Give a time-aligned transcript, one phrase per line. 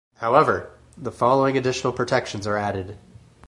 [0.15, 2.97] However, the following additional protections are added.